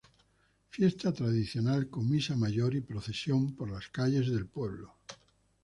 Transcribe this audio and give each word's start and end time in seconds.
Fiesta 0.71 1.13
tradicional 1.13 1.87
con 1.91 2.09
Misa 2.09 2.35
mayor 2.35 2.73
y 2.73 2.81
procesión 2.81 3.53
por 3.55 3.69
las 3.69 3.87
calles 3.89 4.31
del 4.31 4.47
pueblo. 4.47 4.95